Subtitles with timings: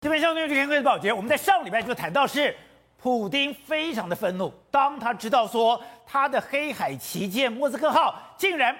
[0.00, 2.54] 这边相对于天气保洁，我们在上礼拜就谈到是，
[3.02, 8.76] 普丁非常的愤怒，当他知道说他的黑海旗舰莫斯科号竟然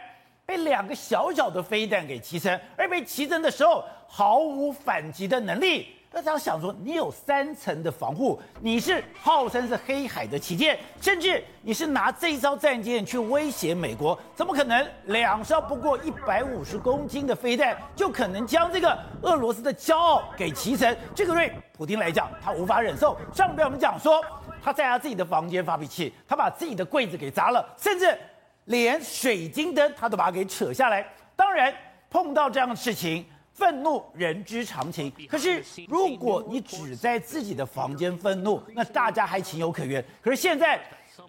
[0.47, 5.98] 被两个小小的飞弹给击沉，而被击沉的时候毫无反击的能力。
[6.11, 20.97] 大家想说，你有三层的防护，你是号称是黑海的旗舰，甚至你是拿这一艘战舰去威胁美国，怎么可能两艘不过一百五十公斤的飞弹就可能将这个俄罗斯的骄傲给击沉？
[21.15, 23.15] 这个对普丁来讲，他无法忍受。
[23.35, 24.25] 上边我们讲说，
[24.63, 28.19] 他在他自己的房间发脾气，他把自己的柜子给砸了，甚至
[28.65, 31.07] 连水晶灯他都把它给扯下来。
[31.37, 31.73] 当然，
[32.09, 33.27] 碰到这样的事情。
[33.59, 40.03] 愤怒人之常情，可是如果你只在自己的房间愤怒，那大家还情有可原。
[40.23, 40.81] 可是现在，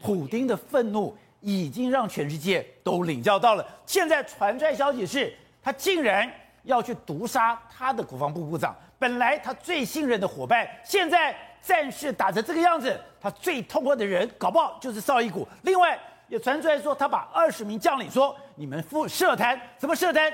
[0.04, 3.66] 普丁的愤怒已经让全世界都领教到了。
[3.84, 5.34] 现在传出来消息是，
[5.64, 8.76] 他竟然要去毒杀他的国防部部长。
[9.00, 15.48] 本来他最信任的伙伴，现在战事打成这个样子，他最痛恨的人，搞不好就是绍伊古。
[15.64, 20.32] 另外也传出来说，他把二十名将领说：“你们负设摊，怎么设摊？”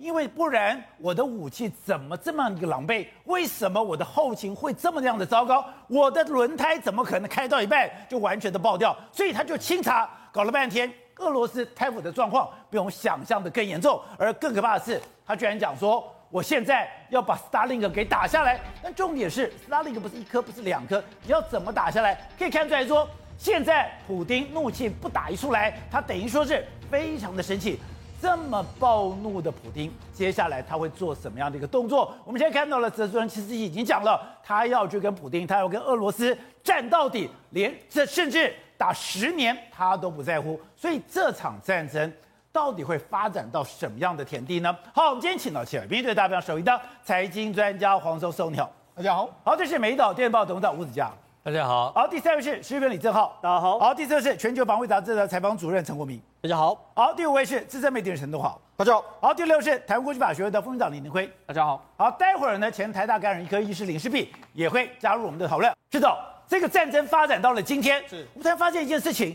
[0.00, 3.06] 因为不然，我的武器怎么这么一个狼狈？
[3.26, 5.62] 为什么我的后勤会这么样的糟糕？
[5.88, 8.96] 我的轮胎怎么可能开到一半就完全的爆掉？
[9.12, 14.00] 所以他就清查，搞了半天，俄罗斯贪腐的状况比我们想象的更严重。
[14.16, 18.58] 而更可怕的是，他居然讲说，我现在要把斯大林格给打下来。
[18.82, 22.18] 但重点是，斯大林格不是一颗，不是两颗，你要怎么打下来？
[22.38, 27.78] 可以看出来说，现在普丁怒气不打一处来，他等于说是非常的生气。
[28.20, 32.14] 这么暴怒的普丁，接下来他会做什么样的一个动作？
[32.22, 40.60] 我们现在看到了，泽主任其实已经讲了，他要去跟普丁，他要跟俄罗斯战到底，连这甚至打十年他都不在乎。
[40.76, 42.12] 所以这场战争
[42.52, 44.76] 到底会发展到什么样的田地呢？
[44.92, 49.30] 好，我们今天请到七位面对大标手一的财经专家黄授受，你好，大家好。
[49.42, 51.10] 好，这是美岛电报董事长吴子嘉。
[51.42, 65.72] 大家好，好，第三位是时事评论李正浩，大家好，好，第四位是全球防卫杂志的采访主任陈国明，大家好，好，第五位是资深媒体人陈东豪，大家好，好，第六位是台湾国际法学会的副院长李明辉，大家好，好，待会儿呢，前台大感染医科医师林世璧也会加入我们的讨论。
[65.90, 69.34] 知道这个战争发展到了今天，是，我们才发现一件事情，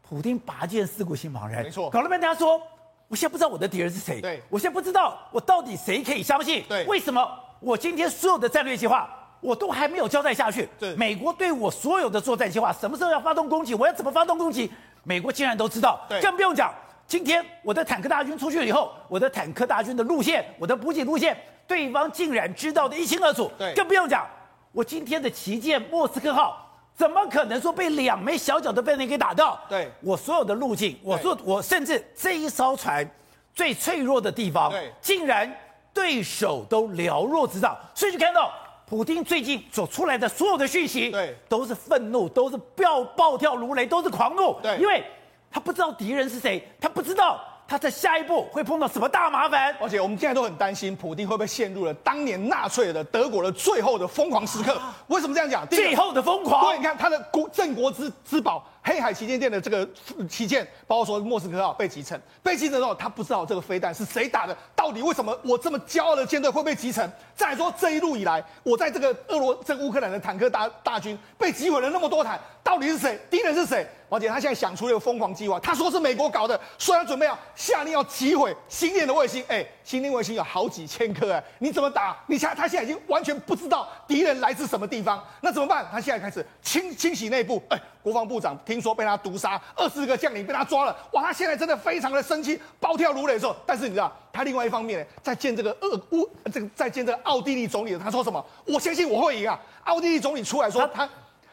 [0.00, 2.62] 普丁拔剑四顾心茫然，没错，搞了半天他说，
[3.08, 9.10] 我现在不知道我的敌人是谁，对，我现在不知道我到底谁可以相信，对，为什么我今天所有的战略计划？
[9.42, 10.66] 我都还没有交代下去。
[10.78, 14.70] 对，美国对我所有的作战计划，什么时候要发动攻击，我要怎么发动攻击，
[15.02, 16.00] 美国竟然都知道。
[16.08, 16.72] 对，更不用讲，
[17.08, 21.36] 今天我的坦克大军出去了以后，我的坦克大军的路线，我的补给路线，
[21.66, 23.50] 对方竟然知道的一清二楚。
[23.58, 24.24] 对，更不用讲，
[24.70, 26.64] 我今天的旗舰莫斯科号，
[26.94, 29.58] 怎么可能说被两枚小脚的飞弹给打到？
[29.68, 33.04] 对，我所有的路径，我说我甚至这一艘船
[33.52, 35.52] 最脆弱的地方，对，竟然
[35.92, 38.52] 对手都了若指掌，所以就看到。
[38.92, 45.02] 普京最近所出来的所有的讯息，对，都是愤怒，都是暴暴跳如雷，都是狂怒，对，因为
[45.50, 54.74] 他不知道敌人是谁，他不知道他在下一步会碰到什么大麻烦，而且我们现在都很担心，普京会不会陷入了当年纳粹的德国的最后的疯狂时刻？
[54.74, 55.66] 啊、为什么这样讲？
[55.68, 58.62] 最后的疯狂，对，你看他的国镇国之之宝。
[58.82, 59.88] 黑海旗舰店的这个
[60.28, 67.10] 旗舰，包括说莫斯科号被击沉，被击沉之后，他不知道这个飞弹是谁打的，到底为什么我这么骄傲的舰队会被击沉？
[67.34, 73.18] 再说这一路以来，我在这个俄罗这乌克兰的坦克大大军被击毁了那么多台，到底是谁？
[73.30, 73.86] 敌人是谁？
[74.10, 82.14] 而且他现在想出了一个疯狂计划，他说是美国搞的，说要准备要下令要击毁星链的卫星，哎，星链卫星有好几千颗哎，你怎么打？
[82.26, 85.86] 你现他现在已经完全不知道敌人来自什么地方，那怎么办？
[85.90, 88.58] 他现在开始清清洗内部，哎，国防部长。
[88.64, 91.22] 听说被他毒杀，二十个将领被他抓了，哇！
[91.22, 93.54] 他现在真的非常的生气，暴跳如雷的时候。
[93.64, 98.44] 但是你知道，他另外一方面呢，在见这个俄乌这个在见这个奥地利总理，他说什么？
[98.66, 99.58] 我相信我会赢啊！
[99.84, 101.10] 奥地利总理出来说，他他，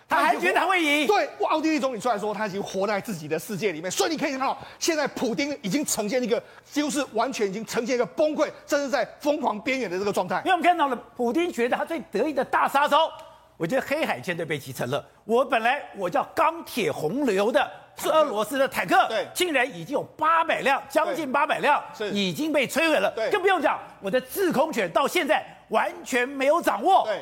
[0.07, 1.05] 他还觉得他会赢。
[1.07, 3.89] 对，奥地利总理出来说，他已经活在自己的世界里面。
[3.91, 10.37] 所以你可以看到，现在普京已经呈现一个，几乎是完全已经呈现一个崩溃，甚至在疯狂边缘的这个状态。
[10.37, 13.11] 因为我们看到了，普京觉得他最得意的大杀招。
[13.59, 15.05] 我觉得黑海舰队被击沉了。
[15.25, 23.11] 我本来我叫钢铁洪流的是俄罗斯的坦克，对，竟然已经有八百辆，将近八百辆，是已经被摧毁了。
[23.13, 27.03] 对，更不用讲，我的制空权到现在完全没有掌握。
[27.03, 27.21] 对，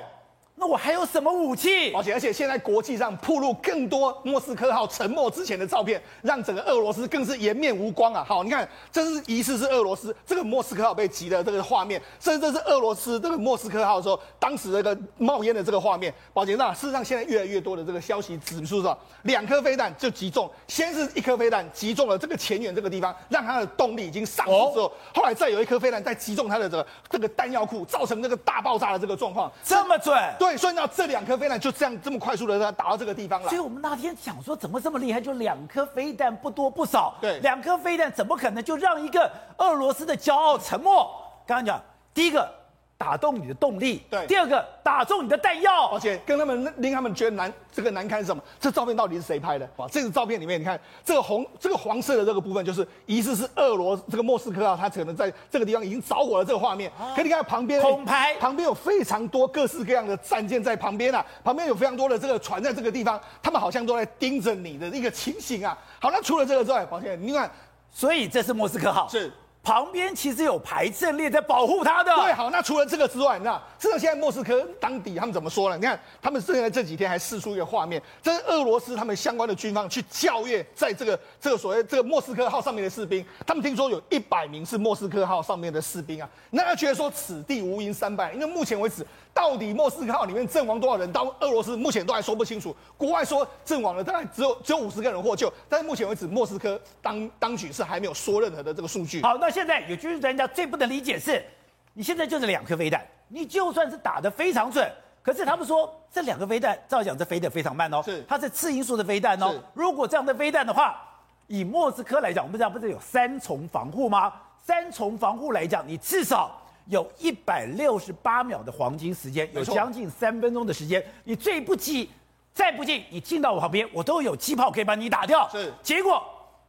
[0.60, 1.94] 那我还有什么武器？
[1.94, 8.26] 而且而且现在国际上曝露更多莫斯科号沉没之前的照片，让整个俄罗斯更是颜面无光啊！
[8.28, 16.12] 好，你看，这是疑似是俄罗斯这个莫斯科号被击的这个画面，甚至这是俄罗斯这个莫斯科号的时候，当时这个冒烟的这个画面。
[16.34, 30.18] 保杰那事实上现在越来越多的这个消息指出说，两颗飞弹就击中，先是一颗飞弹击中了这个前缘这个地方，让它的动力已经丧失之后，哦、后来再有一颗飞弹再击中它的这个这个弹药库，造成这个大爆炸的这个状况，这么准？
[30.40, 33.50] 对，所以呢，这两颗飞弹就这样这么快速的打到这个地方了。
[33.50, 35.20] 所以我们那天讲说，怎么这么厉害？
[35.20, 41.10] 就两颗飞弹不多不少，对，两颗飞弹怎么可能就让一个俄罗斯的骄傲沉默？
[41.48, 41.82] 刚刚讲
[42.14, 42.57] 第一个。
[42.98, 44.26] 打动你的动力，对。
[44.26, 48.42] 第二个，打中你的弹药，而且跟他们令他们觉得难，这个难堪是什么？
[48.60, 49.70] 这照片到底是谁拍的？
[49.76, 56.46] 哇，这个照片里面，你看这个红、这个黄色的这个部分，就是疑似是俄罗这个莫斯科啊，它可能在这个地方已经着火了。
[56.46, 65.78] 这个画面，啊、可你看旁边空拍，旁边有非常多各式各样的战舰在旁边啊，旁边有非常多的这个船在这个地方，他们好像都在盯着你的一个情形啊。
[66.00, 67.52] 好，那除了这个之外，抱歉，你看，
[67.92, 69.32] 所以这是莫斯科号是。
[69.68, 72.10] 旁边其实有排阵列在保护他的。
[72.16, 75.76] 对，好，那除了这个之外，那这个，现在莫斯科当地他们怎么说呢？
[75.76, 89.06] 你看，他们现在这几天还试出一个画面，这是俄罗斯他们相关的军方去校阅，在这个这个所谓这个莫斯科号上面的士兵，他们听说有一百名是莫斯科号上面的士兵啊，那他觉得说此地无银三百，因为目前为止。
[89.38, 91.12] 到底莫斯科号里面阵亡多少人？
[91.14, 92.76] 到俄罗斯目前都还说不清楚。
[92.98, 99.22] 国外说阵亡了大概只有只有五十个人获救，但是目前为止莫斯科当当局是还没有说任何的这个数据。
[99.22, 101.46] 好，那现在有军事专家最不能理解是，
[101.94, 104.92] 你现在就是两颗飞弹，你就算是打得非常准，
[105.22, 109.54] 可是他们说这两个飞弹照讲这飞得非常慢哦，是它是次音速的飞弹哦。
[109.76, 111.00] 如果这样的飞弹的话，
[111.46, 114.34] 以莫斯科来讲，我们不知道不是有三重防护吗？
[114.64, 116.60] 三重防护来讲，你至少。
[116.90, 121.04] 有一百六十八秒的黄金时间，有将近三分钟的时间。
[121.24, 122.10] 你最不济，
[122.54, 125.48] 再不济，你进到我旁边，我都有机炮可以把你打掉。
[125.50, 126.24] 是，结果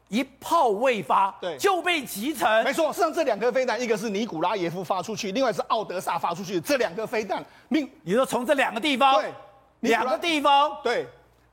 [0.08, 2.64] 一炮未发，对，就被击沉。
[2.64, 6.60] 没错，实际上这两颗飞弹，一个是尼古拉耶夫发出去，另外是奥德萨发出去。
[6.60, 9.32] 这两颗飞弹，命，你说从这两个地方，对，
[9.80, 11.06] 两个地方，对。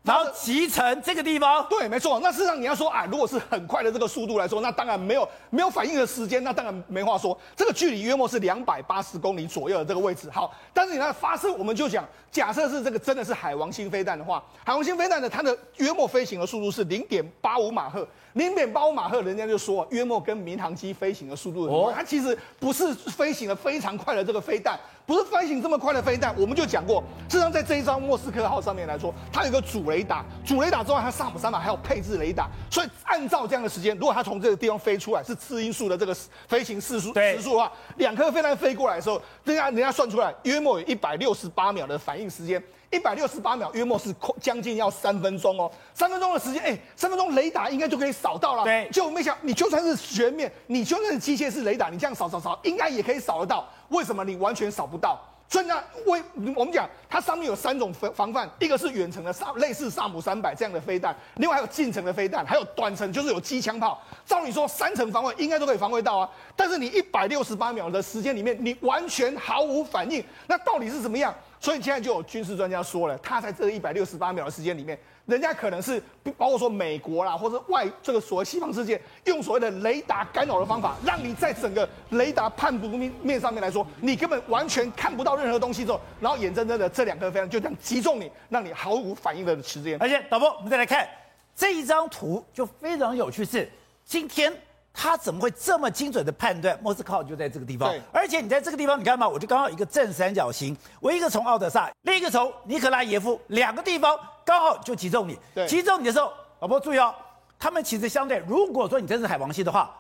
[0.06, 2.19] 然后集成这个地方，对，没错。
[2.22, 7.36] 那事实上你要说啊，如果是很快的这个速度来说，那当然没有没有反应的时间，那当然没话说。
[7.56, 10.30] 这个距离约莫是两百八十公里左右的这个位置。
[10.30, 18.08] 好，但是你看发射，我们就讲，假设是这个真的是海王星飞弹的话，海王星飞弹呢，它的约莫飞行的速度是零点八五马赫。
[18.34, 26.34] 零点八五马赫，人家就说约莫跟民航机飞行的速度，它其实不是飞行的非常快的这个飞弹，不是飞行这么快的飞弹。
[26.38, 36.16] 我们就讲过，事实上在这一张莫斯科号上面来说，它有一个主雷达，主雷达之外，它萨姆三百还有配置雷达，所以按照这样的时间，如果它从这个地方飞出来是次音速的这个
[36.48, 42.62] 飞行时速时速的话，两颗飞弹飞过来的时候，人家人家算出来约莫有一百六十八秒的反应时间。
[42.92, 48.63] 一百六十八秒，约莫是将近要三分钟哦，三分钟的时间，哎、欸，三分钟雷达应该就可以扫到了。
[48.63, 53.68] 对，就没想你就算是全面，你就算是机械式雷达，你这样扫扫扫，应该也可以扫得到。
[53.96, 55.20] 为什么你完全扫不到？
[55.48, 55.76] 所以呢，
[56.08, 56.22] 为
[56.56, 64.02] 我们讲，它上面有三种防防范，一个是远程的萨类似萨姆三百这样的飞弹，另外还有近程的飞弹，还有短程就是有机枪炮。
[64.26, 71.34] 照理说三层防卫应该都可以防卫到啊，但是你一百六十八秒的时间里面，你完全毫无反应，那到底是怎么样？
[71.60, 76.01] 所以现在就有军事专家说了，他在这一百六十八秒的时间里面，人家可能是
[76.38, 89.98] 包括说美国啦，或者外这个所谓西方世界，用所谓的雷达干扰的方法，让你在整个雷达判读面面上面来说，你根本完全看不到任何东西之后，然后眼睁睁的这两颗飞弹就这样击中你，让你毫无反应的时间。
[90.00, 91.07] 而且导播，我们再来看
[91.56, 93.69] 这一张图，就非常有趣是
[94.04, 94.54] 今天。
[94.98, 97.94] 他怎么会这么精准的判断莫斯科就在这个地方？
[98.13, 105.38] 而且你在这个地方，你看嘛，我就刚好一个正三角形，我一个从奥德萨，另一个从尼克拉耶夫，两个地方刚好就击中你。
[105.68, 107.14] 击中你的时候，老婆注意哦，
[107.60, 109.94] 他们其实相对，如果说你真是海王星的话，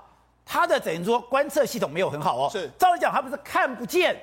[0.45, 2.49] 它的等于说观测系统没有很好哦。
[2.51, 4.15] 是，照理讲，它不是看不见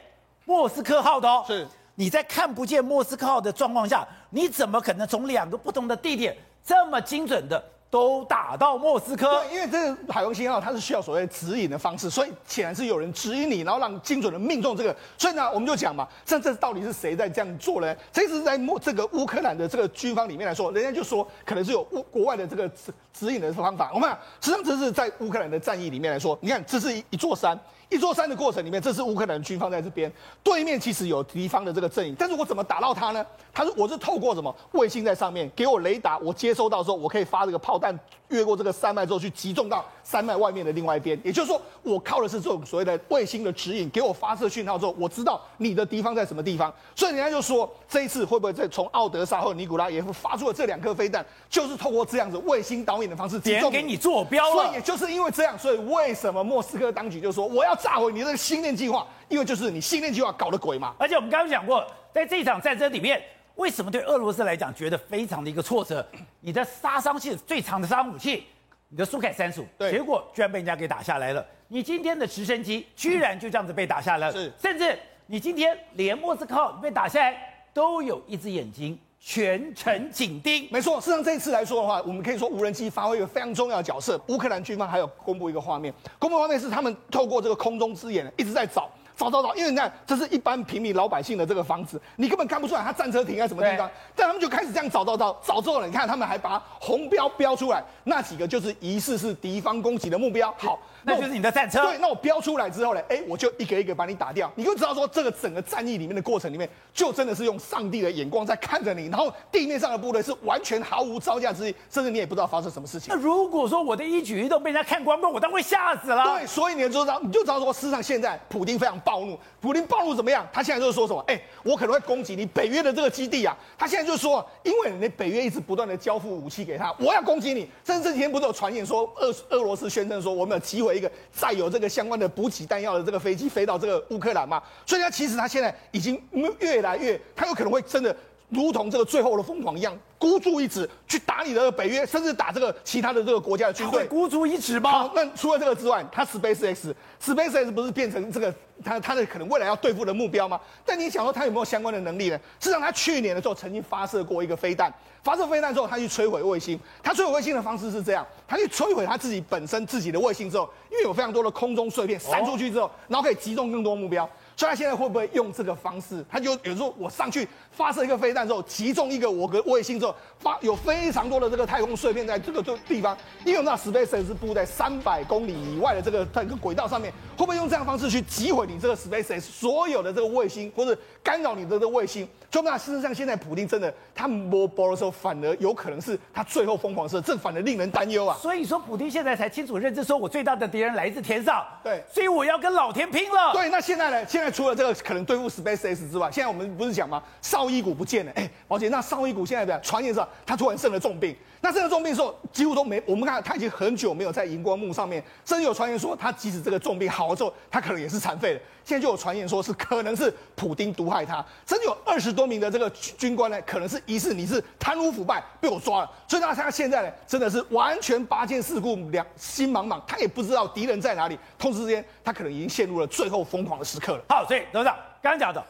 [0.45, 1.45] 莫斯科号的哦。
[1.47, 7.62] 是，你在看不见莫斯科号的状况下，你怎么可能从两个不同的地点这么精准的？
[7.92, 14.96] 都打到莫斯科，对，因为这个海王星号它是需要所谓指引的方式，所以显然是有人指引你，然后让精准的命中这个。
[15.18, 17.94] 所以呢，我们就讲嘛，这这到底是谁在这样做呢？
[18.11, 23.90] 这是在莫这个乌克兰的这个军方里面来说，人家就说可能是有乌国外的这个指指引的方法。
[23.92, 27.61] 我们讲，实际上这是在乌克兰的战役里面来说，你看这是一一座山。
[27.92, 30.11] 一座山的过程里面，这是乌克兰军方在这边，
[30.42, 33.25] 对面其实有敌方的这个阵营，但是我怎么打到他呢？
[33.52, 37.94] 他说我是透过什么卫星在上面给我雷达，我接收到之后，我可以发这个炮弹
[38.33, 41.19] 越过这个山脉之后去集中到山脉外面的另外一边。
[41.23, 46.73] 也就是说，我靠的是这种所谓的卫星的指引，给我发射讯号之后，我知道你的敌方在什么地方。
[46.97, 54.62] 所以人家就说，这一次会不会在从奥德萨或尼古拉耶夫发出了这两颗飞弹，就是透过这样子卫星导引的方式，点给你坐标了。
[54.62, 59.07] 所以也就是因为这样，所以为什么莫斯科当局就说我要炸毁你这个星链计划？
[59.29, 60.95] 因为就是你星链计划搞的鬼嘛。
[60.99, 63.23] 而且我们刚刚讲过，在这场战争里面。
[63.56, 66.04] 为什么对俄罗斯来讲觉得非常的一个挫折？
[66.40, 68.44] 你的杀伤性最长的杀伤武器，
[68.88, 71.44] 你的苏凯三十五，对，结果居然被人家给打下来了。
[71.68, 80.68] 你今天的直升机居然就这样子被打下来了，是，甚至你今天连莫斯科号被打下来，都有一只眼睛全程紧盯。
[80.71, 84.21] 没错，事实上这一次来说的话，我们可以说无人机发挥一个非常重要的角色。
[84.28, 88.90] 乌克兰军方还有公布一个画面，公布画面是他们透过这个空中之眼一直在找。
[89.31, 93.88] 找找找，因为你看，这是一般平民老百姓的这个房子，你根本看不出来他战车停在什么地方。
[94.17, 100.52] 但他们就开始这样找找找，找之后，你看他们还把红标标出来，那几个就是疑似是敌方攻击的目标。
[100.59, 100.79] 好。
[101.05, 101.83] 那就是你的战车。
[101.83, 103.00] 对，那我标出来之后呢？
[103.09, 104.49] 哎，我就一个一个把你打掉。
[104.55, 109.09] 你就知道说，这个整个战役里面的过程里面，就真的是用上帝的眼光在看着你。
[109.09, 113.12] 然后地面上的部队是完全毫无招架之力，甚至你也不知道发生什么事情。
[113.12, 116.23] 那如果说我的一举一动被人家看光光，我当然会吓死了。
[116.38, 119.38] 对，所以你就知道，你就知道说，事实上现在普丁非常暴暴怒。
[119.61, 120.47] 普林暴怒怎么样？
[120.50, 121.23] 他现在就是说什么？
[121.26, 123.54] 哎，我可能会攻击你北约的这个基地啊。
[123.76, 127.69] 他现在就说，因为你北约一直不断的交付武器给他，我要攻击你。
[127.85, 136.21] 甚至这几天不是有传言说，俄俄罗斯宣称说，我们有击毁一个载有这个相关的补给弹药的这个飞机飞到这个乌克兰嘛，所以他其实他现在已经
[136.61, 138.16] 越来越，他有可能会真的
[138.52, 144.06] 如同这个最后的疯狂一样，孤注一掷去打你的北约，甚至打这个其他的这个国家的军队。
[144.06, 145.11] 孤注一掷吗？
[145.14, 148.54] 那除了这个之外，他 SpaceX，SpaceX 不是变成这个
[148.85, 150.61] 他他的可能未来要对付的目标吗？
[150.85, 152.38] 但你想说他有没有相关的能力呢？
[152.61, 154.92] 事实上，他去年的时候曾经发射过一个飞弹。
[155.23, 156.78] 发射飞弹之后，他去摧毁卫星。
[157.00, 164.28] 他摧毁卫星的方式是这样：他去摧毁他自己本身自己的卫星之后，因为有非常多的空中碎片散出去之后，然后可以击中更多目标。
[164.56, 166.25] 所以他现在会不会用这个方式？
[166.30, 173.16] 他就有时候我上去发射一个飞弹之后，击中一个我的卫星之后，发有非常多的这个太空碎片在这个这个地方。
[173.44, 182.28] 因为我们知道 SpaceX 是布在三百公里以外的这个这个轨道上面，会不会用这样方式去击毁你这个 SpaceX 所有的这个卫星，或者干扰你的这个卫星？
[182.50, 188.37] 就那事实上，现在普丁真的他摸波的时候，反而有可能是他最后疯狂的时候，这反而令人担忧啊。
[188.40, 191.64] 所以说，普丁现在才清楚认知，说我最大的敌人来自天上。
[191.82, 193.52] 对，所以我要跟老天拼了。
[193.54, 194.26] 对，那现在呢？
[194.26, 197.22] 现现在除了这个可能对付 SpaceX 之外，现在我们不是讲吗？
[197.40, 198.32] 邵伊股不见了。
[198.34, 201.37] 哎，宝杰，那邵伊股现在的传言是，他突然生了重病。
[201.64, 208.61] 那这个重病的时候，几乎都没我们看他已经很久没有在荧光幕上面，甚至有传言说，他即使这个重病好了之后，他可能也是残废了。
[208.85, 224.25] 现在就有传言说是可能是普丁毒害他，甚至有二十多名的这个军官呢，可能是疑似你是贪污腐败被我抓了，所以那他现在呢真的是完全八件四顾，两心茫茫，他也不知道敌人在哪里，同时之间他可能已经陷入了最后疯狂的时刻了。
[224.28, 225.64] 好，所以董事长刚刚讲的，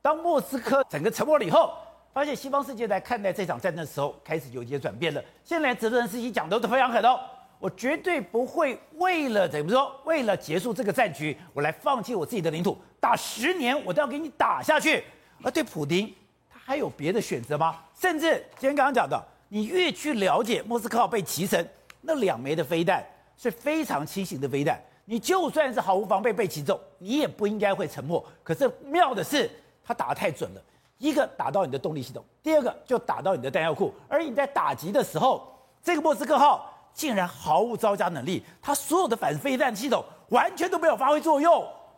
[0.00, 1.74] 当莫斯科整个沉默了以后，
[2.14, 5.20] 发现西方世界在看待这场战争的时候开始有一些转变了。
[5.44, 7.18] 现在泽连斯基讲的都非常狠哦。
[7.58, 15.02] 我绝对不会为了怎么说，为了结束这个战局，我来放弃我自己的领土，打十年我都要给你打下去。
[15.42, 16.14] 而对普丁，
[16.48, 17.80] 他还有别的选择吗？
[17.98, 21.68] 甚至今天刚刚讲的，你越去了解莫斯科被击沉
[22.00, 23.04] 那两枚的飞弹
[23.36, 28.24] 是非常轻型的飞弹，你就算是毫无防备被击中，你也不应该会沉默。
[28.44, 29.50] 可是妙的是，
[29.82, 30.62] 他打得太准了，
[31.04, 35.46] 一个打到你的动力系统，第二个就打到你的弹药库，而你在打击的时候，
[35.82, 36.70] 这个莫斯科号。
[36.94, 41.52] 竟然毫无招架能力，它所有的反飞弹系统完全都没有发挥作用。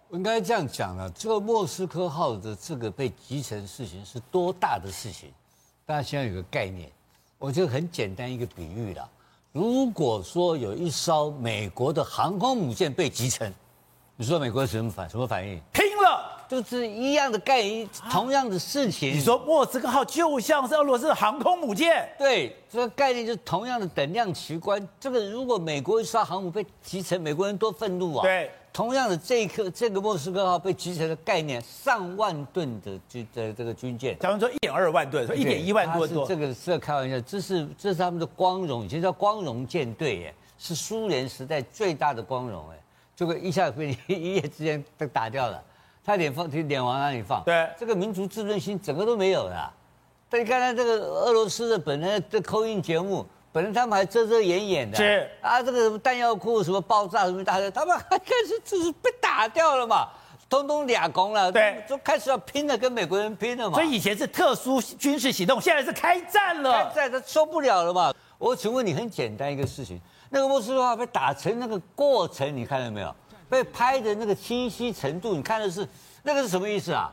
[0.09, 5.31] 我应该这样讲了，这个莫斯科号的这个被击沉事情是多大的事情？
[5.85, 6.91] 大家现在有个概念，
[7.37, 9.07] 我觉得很简单一个比喻了。
[9.53, 13.53] 如果说有一艘美国的航空母舰被击沉，
[14.19, 15.61] 你说美国什么反什么反应？
[15.75, 16.33] 拼了！
[16.49, 19.15] 就是一样的概念，同样的事情。
[19.15, 24.89] 你说莫斯科号就像是俄罗斯航空母舰，对，这个概念就是同样的等量奇观。
[24.99, 28.23] 这个如果美国一艘航母被击沉，美国人多愤怒啊！
[28.23, 42.79] 对，同样的这一颗这个莫斯科号被击沉的概念，上万吨的军的这个军舰，假如说一点二万吨，说一点一万多吨，这个是开玩笑，这是这是他们的光荣，以前叫光荣舰队，耶，是苏联时代最大的光荣，哎，
[43.17, 45.61] 这个一下被你 一夜之间都打掉了。
[46.05, 47.43] 他脸放，脸往哪里放？
[47.43, 49.73] 对，这个民族自尊心整个都没有了。
[50.29, 54.97] 但你看看这个俄罗斯的本来的 call in 节目，本来他们还遮遮掩掩的。
[54.97, 60.09] 是啊，这个什么弹药库什么爆炸什么大的，他们还开始就是被打掉了嘛，
[60.49, 61.51] 通通俩攻了。
[61.51, 63.75] 对，就开始要拼了，跟美国人拼了嘛。
[63.75, 66.93] 所以以前是特殊军事行动，现在是开战了。
[66.95, 68.13] 开战，他受不了了嘛。
[68.39, 73.15] 我请问你，很简单一个事情，那个莫斯科号被打成那个过程，你看到没有？
[73.49, 75.87] 被拍的那个清晰程度，你看的是
[76.25, 77.13] 那个是什么意思啊？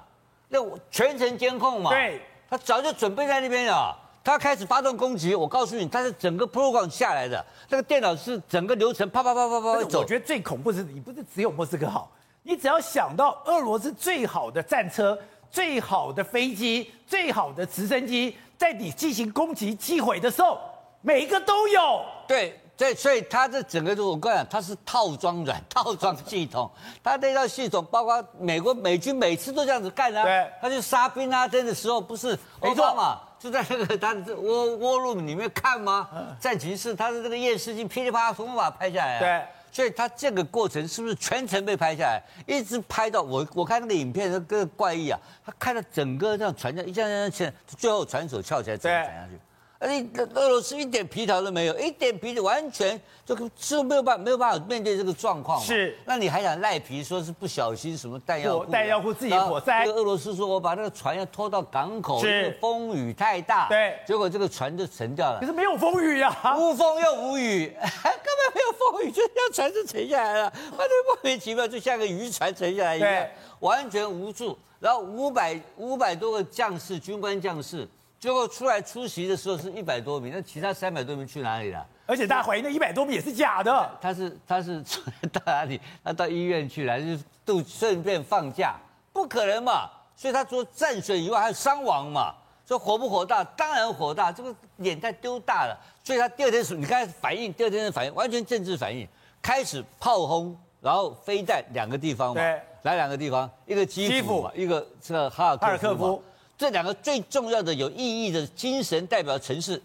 [0.50, 1.91] 那全程监控嘛。
[1.91, 3.96] 对，他早就准备在那边了。
[4.24, 10.00] 他开始发动攻击，我告诉你，他是整个 program 下来的，那个电脑是整个流程啪啪啪啪啪走。
[10.00, 12.10] 我觉得最恐怖的是，你不是只有莫斯科号，
[12.41, 15.15] 你只要想到俄罗斯最好的战车、
[15.51, 20.58] 最好的飞机、最好的直升机，在你进行攻击击毁的时候，
[21.01, 22.01] 每一个都有。
[22.27, 22.60] 对。
[22.75, 26.70] 对，所以它这整个就我跟你讲，它是套装软套装系统，
[27.03, 32.94] 它这套系统包括美国美军每次都这样子干啊，对，他去杀兵拉登的时候不是没错。
[32.96, 36.10] 嘛，就在那个他的这窝窝 room 里面看吗？
[36.39, 49.39] 战情室他的这个夜视镜噼里啪啦全部把它拍下来，对，所以他这个过程是不是全程被拍下来，一直拍到我我看那个影片那个怪异啊，他看到整个这样传下，一下一下最后船手翘起来怎么传下去？
[49.86, 55.60] 那俄罗斯一点皮条都没有，一点皮就完全就是没有办法没有办法面对这个状况。
[55.60, 58.72] 是，那你还想赖皮说是不小心什么弹药库？
[58.72, 59.86] 弹药库自己火灾。
[59.86, 65.40] 俄罗斯说我把那个船要拖到港口，是风雨太大，对，结果这个船就沉掉了。
[65.42, 70.44] 可是没有风雨呀、啊，无风又无雨， 根本没有风雨，就这样船就沉下来了，
[70.78, 73.28] 完全莫名其妙，就像个渔船沉下来一样，
[73.60, 74.58] 完全无助。
[74.80, 77.88] 然后五百五百多个将士，军官将士。
[78.24, 81.86] 最后出来出席的时候是一百多名，那其他三百多名去哪里了？
[82.06, 83.92] 而且大家怀疑那一百多名也是假的。
[84.00, 84.82] 他是他是
[85.30, 85.77] 到哪里？
[86.01, 88.77] 他到医院去了，就都顺便放假，
[89.12, 89.89] 不可能嘛？
[90.15, 92.34] 所以他除了战损以外还有伤亡嘛？
[92.65, 93.44] 说火不火大？
[93.44, 95.77] 当然火大，这个脸太丢大了。
[96.01, 99.06] 所以他第二天是，你看反应，第二天的反应完全政治反应，
[99.42, 106.24] 开始炮轰，然后飞弹两个地方嘛，对，来两个地方，一个基辅，一个这个哈尔科夫。
[106.58, 109.82] 这两个最重要的有意义的精神代表城市，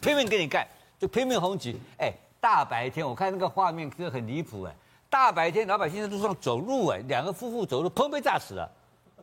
[0.00, 0.66] 拼命给你干，
[0.98, 1.76] 就拼命轰击。
[1.98, 4.74] 哎，大白天我看那个画面真的很离谱哎，
[5.08, 8.70] 大白天老百姓在路上走路哎，两个夫妇走路砰被炸死了。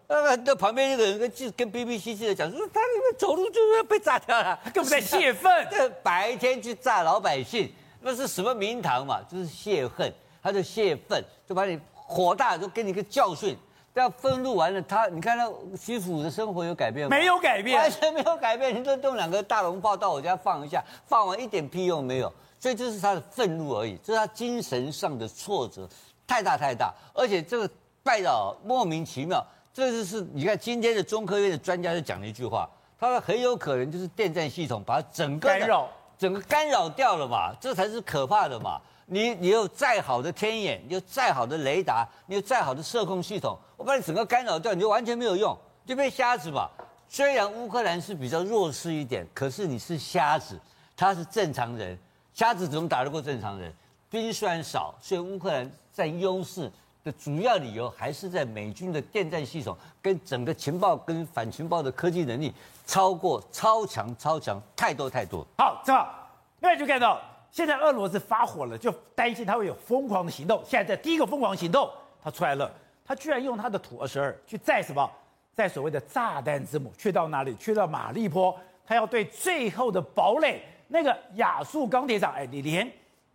[0.08, 2.80] 呃，那旁边那个人跟记跟 BBC 记者讲说，他
[3.18, 5.52] 走路就是被炸掉了，根本在泄愤。
[5.70, 7.70] 这白天去炸老百姓，
[8.02, 9.22] 那是什么名堂嘛？
[9.30, 10.12] 就是泄恨，
[10.42, 13.58] 他就泄愤，就把你火大，就给你个教训。
[14.00, 17.16] 要愤怒完了，他你看到基辅的生活有改变吗？
[17.16, 18.74] 没有改变，完全没有改变。
[18.74, 22.32] 你就弄两个大龙炮到我家放一下，放完一点屁用没有。
[22.60, 25.88] 所以这是他的愤怒而已，这是他精神上的挫折
[26.26, 26.94] 太大太大。
[27.14, 27.70] 而且这个
[28.04, 35.88] 拜倒莫名其妙，这就是你看今天的中科院的专家就讲了一句话，他说很有可能就是电站系统把整个干扰，
[36.18, 38.82] 整个干扰掉了嘛，这才是可怕的嘛。
[39.10, 46.70] 你你有再好的天眼，你有再好的雷达，你有再好的射控系统，我把你整个干扰掉，你就完全没有用，就变瞎子吧。
[47.08, 50.60] 虽然乌克兰是比较弱势一点，可是你是瞎子，
[50.94, 51.98] 他是正常人，
[52.34, 53.74] 瞎子怎么打得过正常人？
[54.10, 56.70] 兵虽然少，所以乌克兰占优势
[57.06, 62.54] 的主要理由还是在美军的电战系统跟整个情报跟反情报的科技能力
[62.86, 65.48] 超过超强超强太多太多。
[65.58, 67.22] 好，正好，另外就看到。
[67.58, 70.62] 现在俄罗斯发火了，就担心他会有疯狂的行动。
[70.64, 71.90] 现在在第一个疯狂行动，
[72.24, 72.72] 他出来了，
[73.04, 75.10] 他居然用他的土二十二去载什么？
[75.56, 77.56] 载所谓的炸弹之母，去到哪里？
[77.56, 82.88] 去到马利坡，他要对最后的堡垒那个亚速钢铁厂，哎，你连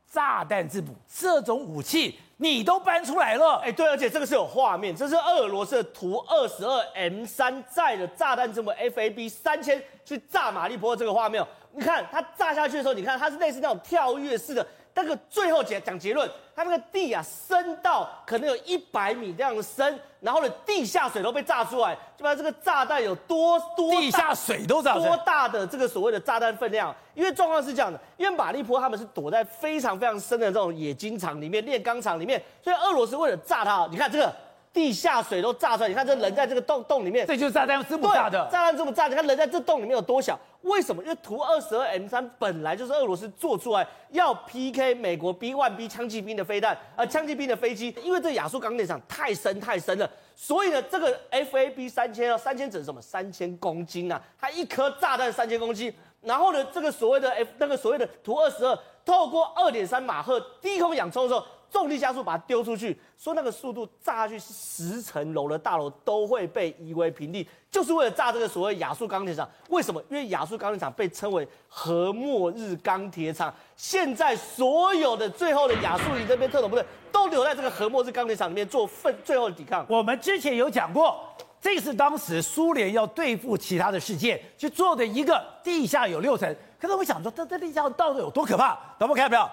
[0.08, 11.44] 炸弹之母这种武器你都搬出来了，哎，对，而且这个是有画面，这是俄罗斯的图二十二 M 三载的炸弹之母 FAB 三千去炸马利坡这个画面。
[11.74, 26.94] 你看它炸下去的时候，你看它是类似那种跳跃式的，那个最后结讲结论，它那个地啊深到可能有一百米这样的深，然后呢地下水都被炸出来，就把这个炸弹有多多地下水都炸多大的这个所谓的炸弹分量？
[27.14, 34.32] 因为状况是这样的，因为马利坡他们是躲在非常非常深的这种冶金厂里面、炼钢厂里面，所以俄罗斯为了炸它，你看这个。
[34.74, 38.48] 地下水都炸出来，你看这人在这个洞洞里面，这就是炸弹这么炸的。
[38.50, 40.40] 炸弹这么炸，你看人在这洞里面有多小？
[40.62, 41.03] 为什么？
[41.03, 47.94] 因为图二十二 M 三本来就是俄罗斯做出来要 PK 美国 B one B 枪击兵的飞弹，呃，枪击兵的飞机。
[48.03, 53.01] 因为这亚速钢铁厂太深太深了，所以呢，这个 FAB 三千哦，三千整什么？
[53.03, 54.22] 三千公斤啊！
[54.38, 61.44] 它一颗炸弹三千公斤，然后呢，这个所谓的 F 那个所谓的图二十二，透过二点三马赫低空仰冲的时候。
[61.72, 69.48] 重力加速把它丢出去，说那个速度炸下去十层楼的大楼都会被夷为平地，就是为了炸这个所谓亚速钢铁厂。
[69.70, 70.00] 为什么？
[70.11, 73.52] 因为亚速钢铁厂被称为核末日钢铁厂。
[73.74, 79.87] 现在所有的最后的亚速营这边特种部队都留在这个核末日钢铁厂里面做奋最后的抵抗。
[79.88, 81.18] 我们之前有讲过，
[81.58, 86.54] 这是当时苏联要对付其他的世界去做的一个地下有六层。
[86.78, 88.78] 可是我想说，这这地下到底有多可怕？
[88.98, 89.48] 导播看到没有？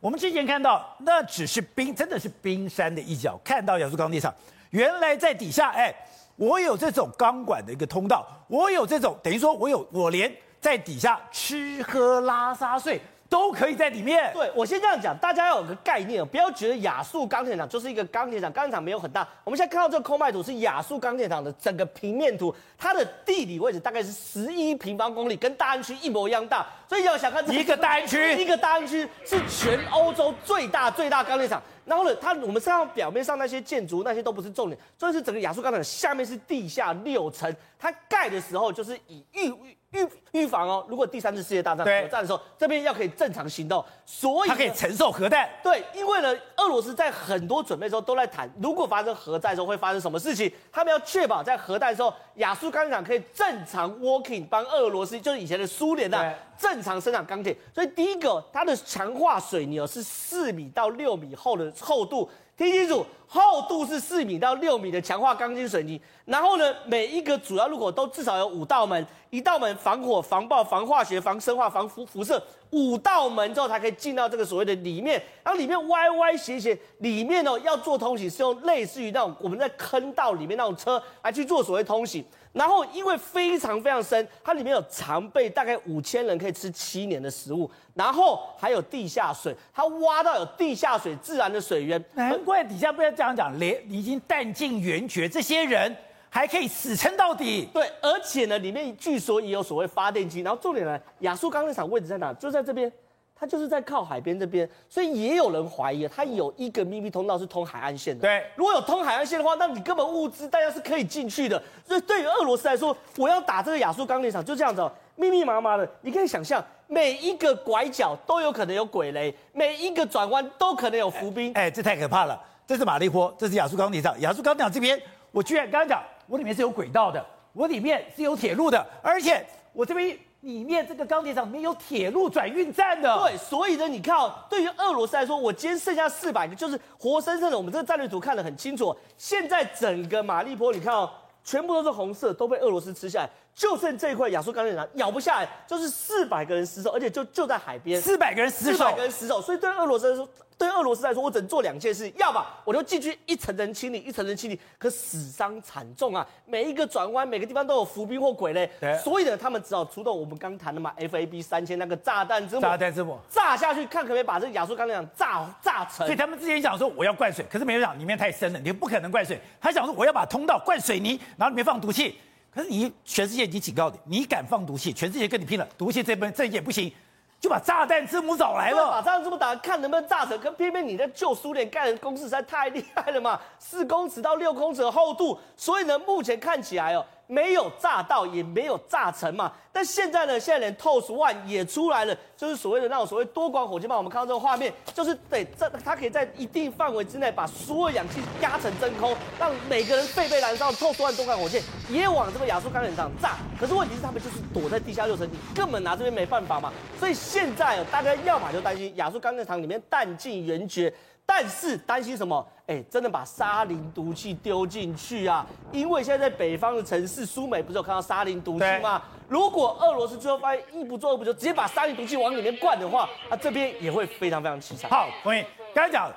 [0.00, 3.38] 我们之前看到那只是冰，真的是冰山的一角。
[3.44, 4.34] 看到亚速钢铁厂，
[4.70, 5.94] 原来在底下，哎，
[6.36, 13.00] 我有这种钢管的一个通道，我有这种，等于说我有，我连在底下吃喝拉撒睡。
[13.30, 14.30] 都可以在里面。
[14.34, 19.26] 对，我先这样讲，大家要有个概念，不要觉得亚速钢铁厂就是一个钢铁厂，钢铁厂没有很大。
[19.44, 26.66] 我们现在看到这个空白图是亚速钢铁厂的整个平面图，它的地理位置大概是十一平方公里，跟大安区一模一样大。
[26.88, 31.62] 所以要想看一个大安区，一个大安区是全欧洲最大最大钢铁厂。
[31.90, 39.52] 然后呢，它我们身上表面上那些建筑那些都不是重点，重点是整个亚速钢厂下面是地下六层，它盖的时候就是以预
[39.90, 45.50] 预预防哦，如果第三次世界大战核战的时候，这边要可以正常行动，所以它可以承受核弹。
[45.64, 57.56] 对，因为呢，俄罗斯在很多准备的时候都在谈，如果发生核战的时候会发生什么事情，他们要确保在核弹的时候，亚速钢厂可以正常 working，帮俄罗斯就是以前的苏联的正常生产钢铁。
[57.74, 62.28] 所以第一个，它的强化水泥哦是四米到六米厚的厚度。
[62.56, 65.98] 听清楚，厚度是四米到六米的强化钢筋水泥。
[66.26, 75.22] 然后呢，每一个主要路口都至少有五道门，一道门防火、防爆、防化学、防生化、防辐辐射，五道门之后才可以进到这个所谓的里面。
[75.42, 82.22] 然后里面歪歪斜斜，里面哦要做通行是用类似于那种我们在坑道里面那种车来去做所谓通行。
[82.52, 95.94] 然后因为非常非常深，它里面有常备大概五千人可以吃七年的食物，然后还有地下水，它挖到有地下水自然的水源，难怪底下不要这样讲，连已经弹尽援绝，这些人
[96.28, 97.68] 还可以死撑到底。
[97.72, 100.40] 对，而且呢，里面据说也有所谓发电机。
[100.40, 102.32] 然后重点呢，亚速钢铁厂位置在哪？
[102.34, 102.92] 就在这边。
[103.40, 108.20] 它就是在靠海边这边，所以也有人怀疑，它有一个秘密通道是通海岸线的。
[108.20, 111.60] 对，如果有通海岸线的话，那你根本物资大家是可以进去的。
[111.82, 121.50] 所以对于俄罗斯来说，我要打这个亚速钢铁厂，就这样子，密密麻麻的，你可以想象，每一个拐角都有可能有鬼雷，每一个转弯都可能有伏兵。
[121.54, 122.38] 哎， 这太可怕了！
[122.66, 124.14] 这是马利坡，这是亚速钢铁厂。
[124.20, 125.00] 亚速钢铁厂这边，
[125.32, 127.24] 我居然刚刚讲，我里面是有轨道的，
[127.54, 130.14] 我里面是有铁路的，而且我这边。
[130.40, 137.56] 里面这个钢铁厂里面有铁路转运站的，对，所以呢，你看哦，对于俄罗斯来说，我今天剩下四百个，就是活生生的。
[137.56, 141.10] 我们这个战略组看得很清楚，现在整个马利坡，你看哦，
[141.44, 150.28] 全部都是红色，都被俄罗斯吃下来，就剩这一块亚速钢铁厂咬不下来，就是四百个人死守，而且就就在海边，四百个人死守，四百个人死守，所以对俄罗斯来说。
[150.60, 156.26] 对俄罗斯来说，我只能做两件事，要么我就进去一层层清理，一层层清理，可死伤惨重啊！
[156.44, 158.70] 每一个转弯，每个地方都有伏兵或鬼嘞。
[158.78, 166.06] 对，所以呢，他们只好出动我们刚谈的嘛，FAB 三千那个炸弹之母，炸弹之母炸下去，看可不可以把这个亚速钢铁厂炸炸沉。
[166.06, 169.40] 所以他们之前想说我要灌水，可是没有想里面太深了，你不可能灌水。
[169.58, 172.18] 他想说我要把通道灌水泥，然后里面放毒气，
[172.52, 176.92] 可是你全世界已经警告你，你敢放毒气，全世界跟你拼了，毒气这边这也不行。
[177.40, 180.38] 就把炸弹之母找来了，把炸弹之母打，看能不能炸成。
[180.38, 187.06] 可偏偏你在旧苏联盖的工事实在太厉害了嘛，四公尺到六公尺的厚度，所以呢，目前看起来哦。
[187.30, 189.52] 没有炸到，也没有炸成嘛。
[189.72, 193.96] 但现在呢，现在连 TOS One 也出来了，就是所谓的那种所谓多管火箭炮。
[193.96, 200.72] 我们看到这个画面，就是对，这它可以在一定范围之内把所有氧气压成真空，让每个人肺被燃烧。
[200.72, 203.36] TOS One 多管火箭也往这个亚速钢铁厂炸。
[203.60, 206.72] 可是问题是，他们就是躲在地下六层，你根本拿这边没办法嘛。
[206.98, 210.92] 所以现在大家要么就担心亚速钢铁厂里面弹尽援绝。
[211.32, 212.44] 但是担心什么？
[212.66, 215.46] 哎、欸，真的把沙林毒气丢进去啊！
[215.70, 219.00] 因为现在在北方的城市，苏美不是有看到沙林毒气吗？
[219.28, 224.90] 如果俄罗斯最后发现一不做二不休，直接把沙林毒气往里面灌的话，那这边也会非常非常凄惨。
[224.90, 225.44] 好，同意。
[225.72, 226.10] 刚才讲，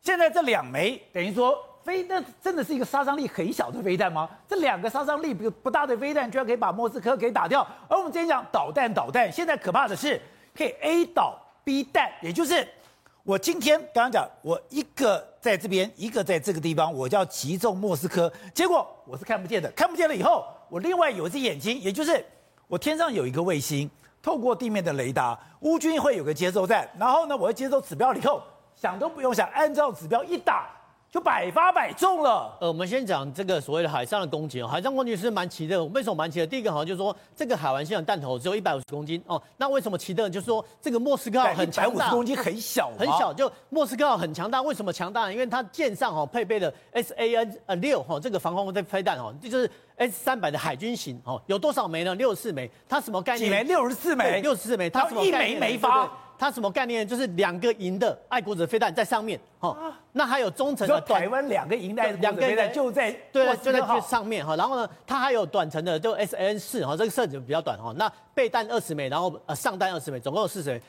[0.00, 4.28] 现在这两枚等于说飞，那真的是一个杀伤力很小的飞弹吗？
[4.48, 7.64] 这两个杀伤力不不大的飞弹，居然可以把莫斯科给打掉。
[7.88, 10.20] 而我们今天讲导弹，导弹现在可怕的是
[10.52, 12.66] 可以 A 导 B 弹，也就是。
[13.28, 18.32] 我今天刚刚讲，我一个在这边，一个在这个地方，我就要击中莫斯科。
[18.54, 22.24] 结果我是看不见的，看不见了以后，我另外有一只眼睛，也就是
[22.68, 23.90] 我天上有一个卫星，
[24.22, 28.42] 透过地面的雷达，乌军会有个接收站，然后呢，我要接收指标以后，
[28.74, 30.70] 想都不用想，按照指标一打。
[31.10, 32.54] 就百发百中了。
[32.60, 35.82] 呃，我们先讲这个所谓的海上的攻击哦，海上攻击是蛮奇特。
[35.86, 36.46] 为什么蛮奇特？
[36.46, 39.42] 第一个好像就是说，这个海王星的弹头只有一百五十公斤哦。
[39.56, 40.28] 那为什么奇特？
[40.28, 43.32] 就是说这个莫斯科号很强大，一百五十公斤很小，很小。
[43.32, 45.32] 就莫斯科号很强大，为什么强大呢？
[45.32, 51.40] 因为它舰上哦配备了 S A N 呃六哈这个防空飞飞弹哦，这就是 S 三百的海军型哦。
[51.46, 52.14] 有多少枚呢？
[52.16, 52.70] 六十四枚。
[52.86, 53.48] 它什么概念？
[53.48, 53.62] 几枚？
[53.64, 54.42] 六十四枚。
[54.42, 54.90] 六十四枚。
[54.90, 56.10] 它一枚没发。
[56.38, 57.06] 它什么概念？
[57.06, 59.76] 就是两个营的爱国者飞弹在上面，哦，
[60.12, 64.54] 那还有中程的短台湾两个营的爱国者飞弹就在对，就在这上面哈。
[64.54, 67.92] 然后呢，它还有短程的，就 S N 四哈，这个射程比较短哈。
[67.96, 70.80] 那备弹二十枚，然后呃上弹二十枚，总共有四十枚。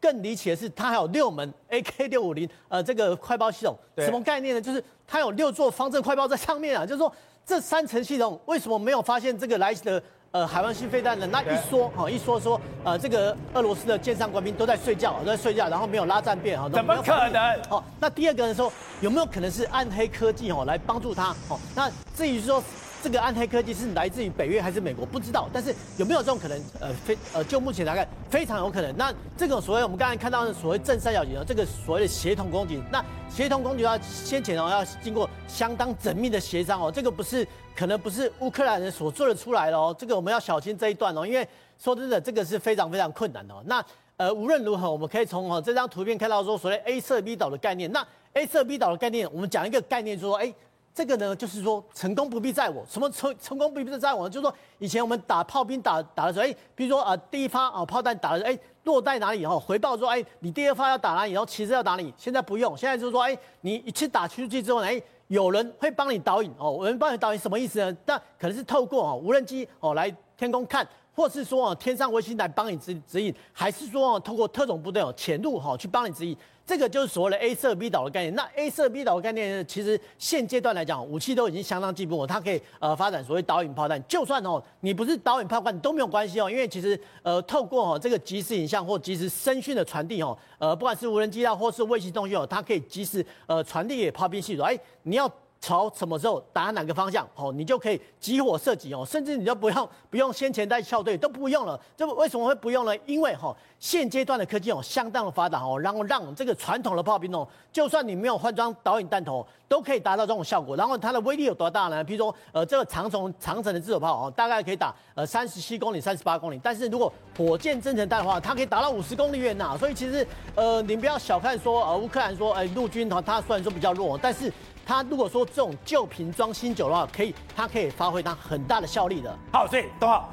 [0.00, 4.60] 更离奇的是，它还有六门 A K 六五零呃这个快爆系统，什么概念呢？
[4.60, 7.10] 就是它有六座方阵快爆在上面啊，就是说
[7.46, 10.02] 这三层系统为什么没有发现这个来袭的？
[10.36, 11.26] 呃，海湾新飞弹的？
[11.26, 17.54] 那一说哈，一说说，呃，这个俄罗斯的舰上官兵都在睡觉，都在睡觉，然后没有拉战便哈，怎么可能？
[17.70, 18.70] 哦，那第二个人说，
[19.00, 21.30] 有没有可能是暗黑科技哦来帮助他？
[21.48, 22.62] 哦，那至于说。
[23.06, 25.06] 这个暗黑科技是来自于北约还是美国？
[25.06, 26.60] 不知道，但是有没有这种可能？
[26.80, 28.92] 呃，非呃，就目前来看，非常有可能。
[28.96, 41.46] 那这种所谓我们刚才看到的所谓正三角形，这个所谓的协同攻击，那协同攻击要先前哦要经过相当缜密的协商哦，这个不是可能不是乌克兰人所做的出来的哦，这个我们要小心这一段哦，因为
[41.78, 43.62] 说真的，这个是非常非常困难哦。
[43.66, 43.84] 那
[44.16, 47.92] 呃，无论如何，我们可以从哦这张图片看到说所谓 A 射 B 岛的概念。
[47.92, 50.52] 那 A 射 B 岛的概念，我们讲一个概念，就是说，哎。
[50.96, 67.94] 这个呢，就是说成功不必在我，什么成成功不必在我，就是说以前我们打炮兵打打的时候，哎，比如说啊、第一发啊炮弹打的时候，哎落在哪里以后回报说，哎你第二发要打哪里，然后其实要打哪里，现在不用，现在就是说，哎你一次打出去之后呢，哎有人会帮你导引哦，有人帮你导引什么意思呢？
[68.06, 70.88] 但可能是透过哦无人机哦来天空看。
[71.16, 78.34] 或是说哦，天上卫星来帮你指指引，还是说哦，透过特种部队哦潜入哈去帮你指引，这个就是所谓的 A 射 B 导的概念。
[78.34, 84.00] 那 A 射 B 导的概念，其实现阶段来讲，武器都已经相当进步，它可以呃发展所谓导引炮弹。
[84.06, 94.66] 就算哦你不是导引炮弹都没有关系哦，因为其实呃透过哦这个即时影像或即时声讯的传递哦，呃不管是无人机啊或是卫星通讯哦，它可以即时呃传递给炮兵系统。
[94.66, 95.32] 哎，你要。
[95.60, 101.80] 朝什么时候打哪个方向，哦，你就可以集火射击哦，甚至你就不用不用先前带校对都不用了。
[101.96, 102.94] 这为什么会不用呢？
[103.06, 110.76] 因为哈现阶段的科技哦相当的发达哦，然后让这个传统的炮兵哦，就算你没有换装导引弹头，都可以达到这种效果。
[110.76, 112.04] 然后它的威力有多大呢？
[112.04, 116.60] 比如说呃这个长城长城的自走炮哦，大概可以打呃三十七公里、三十八公里。
[116.62, 119.76] 但是如果火箭增程弹的话，它可以达到五十公里远呐。
[119.78, 124.52] 所以其实呃你不要小看说呃乌克兰说哎陆军它它虽然说比较弱，但是。
[124.86, 129.36] 他如果说这种旧瓶装新酒的话，可以，它可以发挥它很大的效力的。
[129.52, 130.28] 好，所以董浩，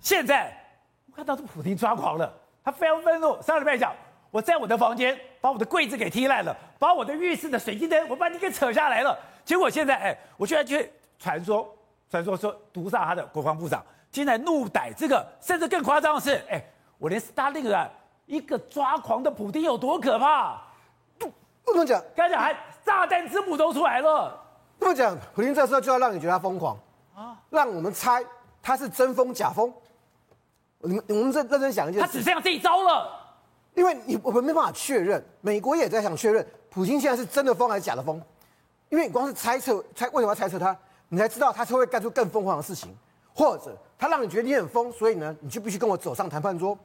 [0.00, 0.54] 现在
[1.06, 2.30] 我看到这普京抓狂了，
[2.62, 3.40] 他非常愤怒。
[3.40, 3.94] 上礼拜讲，
[4.30, 9.18] 我在我的房间把我的柜子给踢烂了，把我的浴室的水晶灯我把你给扯下来了。
[9.46, 11.66] 结果现在，哎，我居然去传说，
[12.10, 16.62] 传说说毒杀他的国防部长，竟然怒逮这个，甚至更夸张的是，哎，
[16.98, 17.88] 我连斯大林啊，
[18.26, 20.60] 一个抓狂的普丁有多可怕？
[21.18, 21.32] 不，
[21.64, 22.54] 不能讲，刚才还。
[22.86, 24.40] 炸弹之母都出来了，
[24.78, 26.78] 这么讲，普京这时候就要让你觉得他疯狂
[27.16, 28.24] 啊，让我们猜
[28.62, 29.70] 他是真疯假疯。
[30.80, 33.10] 你们我们认认真想一件事，他只剩下这一招了，
[33.74, 38.22] 因为你我们没办法确认，美国也在想确认普京现在是真的疯还是假的疯，
[38.88, 40.76] 因为你光是猜测猜为什么要猜测他，
[41.08, 42.96] 你才知道他是会干出更疯狂的事情，
[43.34, 46.78] 或者他让你觉得你很疯，所以呢，你就必须跟我走上谈判桌。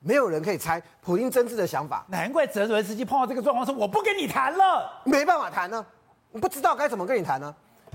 [0.00, 5.84] 没有人可以猜普京真挚的想法，难怪泽伦斯基碰到这个状况说：“我不跟你谈了，没办法谈呢，
[6.30, 7.52] 我不知道该怎么跟你谈呢。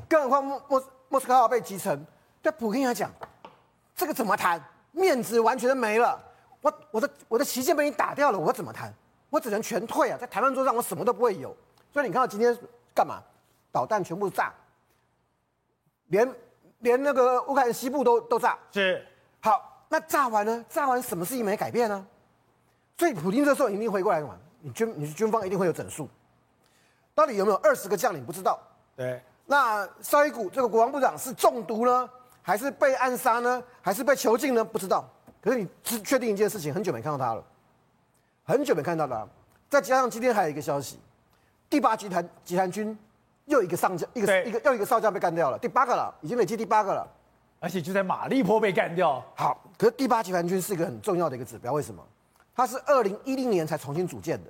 [0.10, 2.06] 更何况莫莫莫斯科号被击沉，
[2.42, 3.10] 对普京来讲，
[3.96, 4.62] 这个怎么谈？
[4.92, 6.22] 面子完全没了。
[6.60, 8.94] 我我的我的旗舰被你打掉了，我怎么谈？
[9.30, 10.18] 我只能全退啊！
[10.20, 11.56] 在谈判桌上，我什么都不会有。
[11.94, 12.58] 所以你看到今天
[12.94, 13.22] 干嘛？
[13.72, 14.52] 导弹全部炸，
[16.08, 16.36] 连
[16.80, 19.08] 连那个乌克兰西部都都炸，是
[19.40, 20.66] 好。”那炸完呢？
[20.70, 22.08] 炸完什么事情没改变呢？
[22.98, 24.38] 所以普京这时候一定回过来干嘛？
[24.62, 26.08] 你军你军方一定会有整数，
[27.14, 28.58] 到底有没有二十个将领不知道。
[28.96, 29.22] 对。
[29.46, 32.10] 那绍伊古这个国防部长是中毒呢，
[32.42, 34.64] 还是被暗杀呢，还是被囚禁呢？
[34.64, 35.04] 不知道。
[35.42, 37.44] 可是你只确定一件事情，很久没看到他了，
[38.46, 39.28] 很久没看到他。
[39.70, 41.00] 再加上今天还有一个消息，
[41.70, 42.98] 第八集团集团军
[43.44, 47.06] 又一个上将，一个一个又一个少将被干掉了，第八个了，已经累计第八个了。
[47.62, 49.24] 而且就在马利坡被干掉。
[49.36, 52.04] 好，可是第八集团军是一个很重要的一个指标，为什么？
[52.56, 54.50] 它是二零一零年才重新组建的，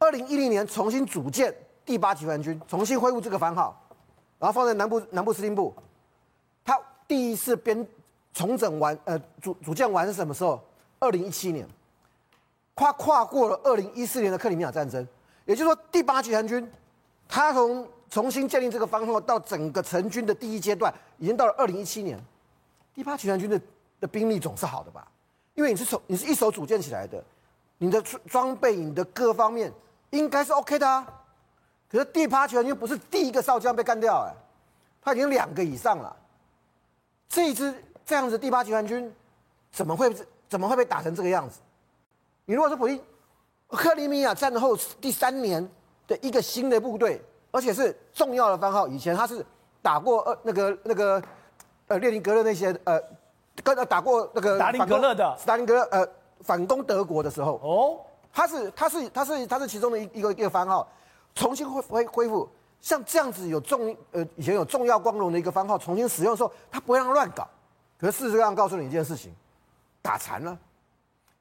[0.00, 3.80] 二零一零年重新组建第八集团军，重新恢复这个番号，
[4.40, 5.72] 然后放在南部南部司令部。
[6.64, 7.86] 他第一次编
[8.34, 10.60] 重整完，呃，组组建完是什么时候？
[10.98, 11.64] 二零一七年，
[12.74, 15.06] 跨跨过了二零一四年的克里米亚战争，
[15.44, 16.68] 也就是说，第八集团军，
[17.28, 22.18] 他从重新建立这个番号到整个成军的第一阶段，已经到了二零一七年。
[22.94, 23.60] 第八集团军的
[24.00, 25.06] 的兵力总是好的吧？
[25.54, 27.22] 因为你是从你是一手组建起来的，
[27.78, 29.72] 你的装备、你的各方面
[30.10, 31.06] 应该是 OK 的啊。
[31.90, 34.34] 可是第八集团军不是第一个少将被干掉哎，
[35.00, 36.14] 他已经两个以上了。
[37.28, 39.12] 这一支这样子第八集团军
[39.70, 40.14] 怎么会
[40.48, 41.58] 怎么会被打成这个样子？
[42.44, 43.00] 你如果是普京，
[43.68, 45.68] 克里米亚战后第三年
[46.06, 47.20] 的一个新的部队，
[47.56, 48.86] 而且是重要的番号。
[48.86, 49.42] 以前他是
[49.80, 51.22] 打过呃那个那个
[51.86, 53.00] 呃列宁格勒那些呃，
[53.64, 56.06] 跟打过那个斯大林格勒的斯大林格勒呃
[56.42, 57.98] 反攻德国的时候哦，
[58.30, 60.86] 他是他是他是他是其中的一一个一个番号，
[61.34, 62.46] 重新恢恢恢复。
[62.82, 67.48] 像这样子有重呃以前有重要光荣的一个番号重新使用的时候，他不会让乱搞。
[67.98, 69.34] 可是事实上告诉你一件事情，
[70.02, 70.58] 打残了，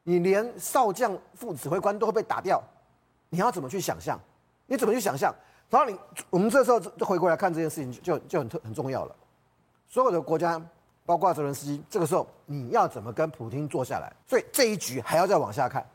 [0.03, 2.63] 你连少将副指挥官都会被打掉，
[3.27, 4.17] 你要怎么去想象？
[4.65, 5.35] 你怎么去想象？
[5.69, 5.97] 然后你
[6.29, 9.15] 我们这时候就回过来看这件事情就就很特很重要了。
[9.87, 10.61] 所有的国家，
[11.05, 14.11] 包括泽伦斯基，这个时候你要怎么跟普京坐下来？
[14.27, 15.85] 所以这一局还要再往下看。